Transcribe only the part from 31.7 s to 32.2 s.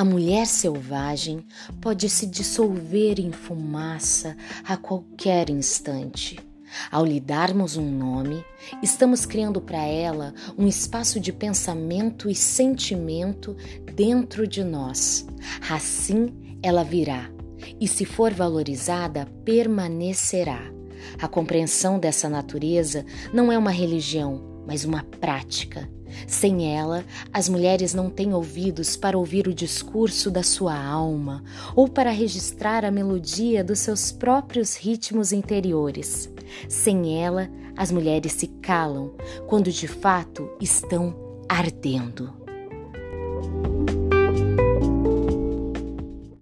ou para